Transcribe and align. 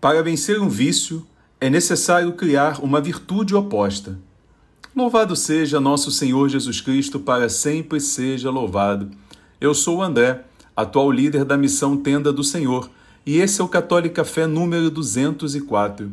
Para 0.00 0.22
vencer 0.22 0.58
um 0.58 0.68
vício, 0.68 1.26
é 1.60 1.68
necessário 1.68 2.32
criar 2.32 2.82
uma 2.82 3.02
virtude 3.02 3.54
oposta. 3.54 4.18
Louvado 4.96 5.36
seja 5.36 5.78
nosso 5.78 6.10
Senhor 6.10 6.48
Jesus 6.48 6.80
Cristo, 6.80 7.20
para 7.20 7.50
sempre 7.50 8.00
seja 8.00 8.50
louvado. 8.50 9.10
Eu 9.60 9.74
sou 9.74 9.98
o 9.98 10.02
André, 10.02 10.42
atual 10.74 11.10
líder 11.10 11.44
da 11.44 11.54
missão 11.54 11.98
Tenda 11.98 12.32
do 12.32 12.42
Senhor, 12.42 12.90
e 13.26 13.36
esse 13.36 13.60
é 13.60 13.64
o 13.64 13.68
Católica 13.68 14.24
Fé 14.24 14.46
número 14.46 14.90
204. 14.90 16.10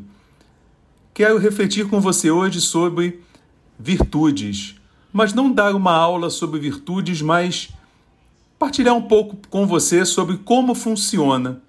Quero 1.14 1.38
refletir 1.38 1.88
com 1.88 2.02
você 2.02 2.30
hoje 2.30 2.60
sobre 2.60 3.22
virtudes, 3.80 4.76
mas 5.14 5.34
não 5.34 5.50
dar 5.50 5.74
uma 5.74 5.94
aula 5.94 6.30
sobre 6.30 6.60
virtudes, 6.60 7.22
mas 7.22 7.70
partilhar 8.60 8.96
um 8.96 9.04
pouco 9.04 9.38
com 9.50 9.66
você 9.66 10.04
sobre 10.04 10.36
como 10.36 10.76
funciona 10.76 11.62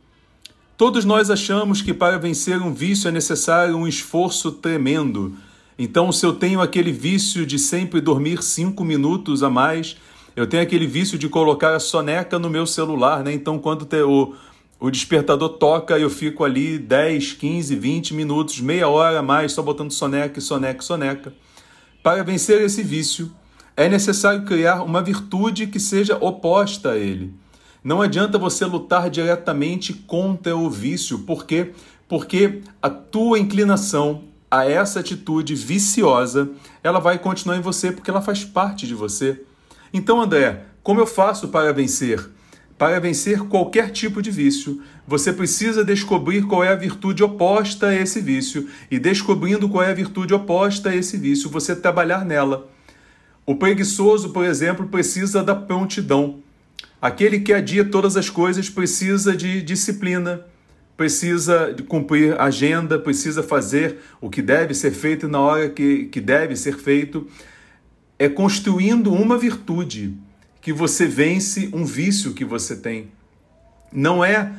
Todos 0.79 1.05
nós 1.05 1.29
achamos 1.29 1.83
que 1.83 1.93
para 1.93 2.19
vencer 2.19 2.63
um 2.63 2.73
vício 2.73 3.09
é 3.09 3.11
necessário 3.11 3.77
um 3.77 3.89
esforço 3.89 4.53
tremendo. 4.53 5.35
Então, 5.77 6.13
se 6.13 6.25
eu 6.25 6.33
tenho 6.33 6.61
aquele 6.61 6.93
vício 6.93 7.45
de 7.45 7.59
sempre 7.59 8.01
dormir 8.01 8.45
cinco 8.45 8.85
minutos 8.85 9.43
a 9.43 9.51
mais, 9.51 9.97
eu 10.37 10.47
tenho 10.47 10.63
aquele 10.63 10.87
vício 10.87 11.19
de 11.19 11.29
colocar 11.29 11.75
a 11.75 11.81
soneca 11.81 12.39
no 12.39 12.49
meu 12.49 12.65
celular, 12.65 13.25
né? 13.25 13.33
Então, 13.33 13.59
quando 13.59 13.89
o, 14.07 14.37
o 14.79 14.89
despertador 14.89 15.49
toca, 15.49 15.99
eu 15.99 16.09
fico 16.09 16.45
ali 16.45 16.79
10, 16.79 17.33
15, 17.33 17.75
20 17.75 18.15
minutos, 18.15 18.61
meia 18.61 18.87
hora 18.87 19.19
a 19.19 19.23
mais, 19.23 19.51
só 19.51 19.63
botando 19.63 19.91
soneca, 19.91 20.41
soneca, 20.41 20.81
soneca. 20.81 21.35
Para 22.05 22.23
vencer 22.23 22.63
esse 22.63 22.85
vício, 22.85 23.33
é 23.77 23.89
necessário 23.89 24.45
criar 24.45 24.85
uma 24.85 25.03
virtude 25.03 25.67
que 25.67 25.81
seja 25.81 26.17
oposta 26.21 26.93
a 26.93 26.97
ele. 26.97 27.35
Não 27.83 28.03
adianta 28.03 28.39
você 28.39 28.65
lutar 28.65 29.09
diretamente 29.09 29.93
contra 29.93 30.57
o 30.57 30.69
vício, 30.69 31.21
por 31.21 31.47
quê? 31.47 31.73
Porque 32.09 32.63
a 32.83 32.91
tua 32.91 33.39
inclinação 33.39 34.25
a 34.51 34.65
essa 34.65 35.01
atitude 35.01 35.55
viciosa, 35.55 36.51
ela 36.83 36.99
vai 36.99 37.19
continuar 37.19 37.57
em 37.57 37.61
você 37.61 37.93
porque 37.93 38.11
ela 38.11 38.23
faz 38.23 38.45
parte 38.45 38.87
de 38.87 38.95
você. 38.95 39.43
Então, 39.93 40.21
André, 40.21 40.65
como 40.83 41.01
eu 41.01 41.07
faço 41.07 41.49
para 41.49 41.73
vencer? 41.73 42.31
Para 42.79 43.01
vencer 43.01 43.41
qualquer 43.41 43.91
tipo 43.91 44.23
de 44.23 44.31
vício, 44.31 44.81
você 45.07 45.33
precisa 45.33 45.85
descobrir 45.85 46.43
qual 46.47 46.63
é 46.63 46.69
a 46.69 46.77
virtude 46.77 47.25
oposta 47.25 47.89
a 47.89 47.95
esse 47.95 48.21
vício. 48.21 48.69
E 48.91 48.99
descobrindo 48.99 49.69
qual 49.69 49.83
é 49.83 49.91
a 49.91 49.95
virtude 49.95 50.33
oposta 50.33 50.91
a 50.91 50.97
esse 50.97 51.17
vício, 51.17 51.51
você 51.51 51.75
trabalhar 51.75 52.25
nela. 52.25 52.69
O 53.45 53.57
preguiçoso, 53.57 54.31
por 54.31 54.45
exemplo, 54.45 54.87
precisa 54.87 55.43
da 55.43 55.55
prontidão. 55.55 56.41
Aquele 57.01 57.39
que 57.39 57.53
adia 57.53 57.85
todas 57.85 58.17
as 58.17 58.29
coisas 58.29 58.69
precisa 58.69 59.37
de 59.37 59.63
disciplina, 59.63 60.45
precisa 60.97 61.75
cumprir 61.87 62.39
agenda, 62.41 62.99
precisa 62.99 63.41
fazer 63.41 63.99
o 64.21 64.29
que 64.29 64.43
deve 64.43 64.75
ser 64.75 64.91
feito 64.91 65.29
na 65.29 65.39
hora 65.39 65.69
que, 65.69 66.07
que 66.07 66.21
deve 66.21 66.57
ser 66.57 66.77
feito. 66.77 67.29
É 68.19 68.29
construindo 68.29 69.13
uma 69.13 69.39
virtude 69.39 70.13
que 70.61 70.73
você 70.73 71.07
vence 71.07 71.71
um 71.73 71.85
vício 71.85 72.35
que 72.35 72.45
você 72.45 72.75
tem. 72.75 73.13
Não 73.93 74.25
é, 74.25 74.53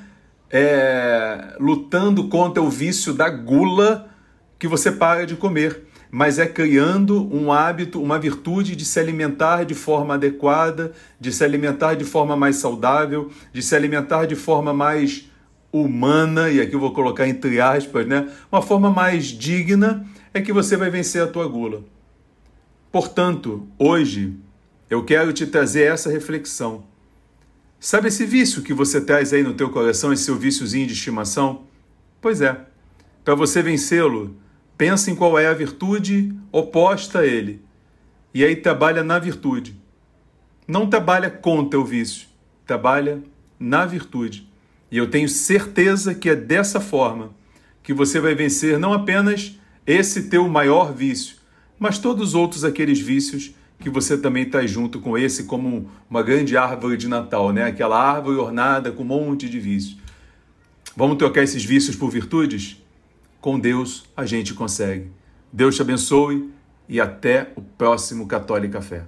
é 0.50 1.58
lutando 1.60 2.30
contra 2.30 2.64
o 2.64 2.70
vício 2.70 3.14
da 3.14 3.30
gula 3.30 4.10
que 4.58 4.66
você 4.68 4.94
para 4.94 5.26
de 5.26 5.36
comer 5.36 5.89
mas 6.12 6.40
é 6.40 6.48
criando 6.48 7.34
um 7.34 7.52
hábito, 7.52 8.02
uma 8.02 8.18
virtude 8.18 8.76
de 8.76 8.84
se 8.84 9.00
alimentar 9.00 9.64
de 9.64 9.76
forma 9.76 10.16
adequada, 10.16 10.92
de 11.20 11.32
se 11.32 11.44
alimentar 11.44 11.94
de 11.94 12.04
forma 12.04 12.36
mais 12.36 12.56
saudável, 12.56 13.32
de 13.54 13.62
se 13.62 13.76
alimentar 13.76 14.26
de 14.26 14.36
forma 14.36 14.74
mais 14.74 15.30
humana, 15.72 16.50
e 16.50 16.60
aqui 16.60 16.74
eu 16.74 16.80
vou 16.80 16.94
colocar 16.94 17.28
entre 17.28 17.62
aspas, 17.62 18.08
né? 18.08 18.28
Uma 18.52 18.62
forma 18.62 18.90
mais 18.90 19.26
digna 19.26 20.06
é 20.34 20.42
que 20.42 20.52
você 20.52 20.76
vai 20.76 20.90
vencer 20.90 21.22
a 21.22 21.28
tua 21.28 21.48
gula. 21.48 21.84
Portanto, 22.92 23.68
hoje 23.78 24.34
eu 24.90 25.06
quero 25.06 25.32
te 25.32 25.46
trazer 25.46 25.84
essa 25.84 26.10
reflexão. 26.10 26.84
Sabe 27.80 28.08
esse 28.08 28.26
vício 28.26 28.64
que 28.64 28.74
você 28.74 29.00
traz 29.00 29.32
aí 29.32 29.44
no 29.44 29.54
teu 29.54 29.70
coração, 29.70 30.12
esse 30.12 30.24
seu 30.24 30.36
víciozinho 30.36 30.88
de 30.88 30.94
estimação? 30.94 31.64
Pois 32.20 32.42
é. 32.42 32.66
Para 33.24 33.36
você 33.36 33.62
vencê-lo, 33.62 34.36
pensa 34.80 35.12
em 35.12 35.16
qual 35.16 35.38
é 35.38 35.46
a 35.46 35.54
virtude 35.54 36.34
oposta 36.54 37.20
a 37.20 37.26
ele. 37.28 37.62
E 38.34 38.46
aí 38.46 38.56
trabalha 38.56 39.04
na 39.04 39.20
virtude. 39.20 39.78
Não 40.66 40.88
trabalha 40.88 41.30
contra 41.30 41.78
o 41.78 41.84
vício, 41.84 42.30
trabalha 42.66 43.22
na 43.60 43.86
virtude. 43.86 44.48
E 44.90 44.98
eu 44.98 45.10
tenho 45.10 45.28
certeza 45.28 46.16
que 46.16 46.30
é 46.30 46.36
dessa 46.36 46.80
forma 46.80 47.32
que 47.84 47.94
você 47.94 48.22
vai 48.22 48.34
vencer 48.34 48.80
não 48.80 48.94
apenas 48.94 49.60
esse 49.86 50.30
teu 50.30 50.48
maior 50.48 50.94
vício, 50.94 51.36
mas 51.78 52.00
todos 52.00 52.30
os 52.30 52.36
outros 52.36 52.64
aqueles 52.64 53.02
vícios 53.02 53.54
que 53.80 53.90
você 53.90 54.18
também 54.18 54.44
está 54.44 54.66
junto 54.66 55.02
com 55.02 55.18
esse 55.18 55.44
como 55.44 55.92
uma 56.10 56.24
grande 56.24 56.56
árvore 56.56 56.96
de 56.96 57.10
Natal, 57.10 57.52
né? 57.52 57.66
Aquela 57.66 58.02
árvore 58.02 58.38
ornada 58.38 58.94
com 58.94 59.04
um 59.04 59.08
monte 59.08 59.50
de 59.50 59.60
vícios. 59.60 59.98
Vamos 60.96 61.18
trocar 61.18 61.44
esses 61.44 61.66
vícios 61.66 61.98
por 61.98 62.10
virtudes? 62.10 62.78
Com 63.42 63.60
Deus 63.60 64.04
a 64.16 64.26
gente 64.26 64.54
consegue. 64.54 65.12
Deus 65.52 65.76
te 65.76 65.82
abençoe 65.82 66.52
e 66.88 67.00
até 67.00 67.52
o 67.56 67.62
próximo 67.62 68.28
Católica 68.28 68.82
Fé. 68.82 69.06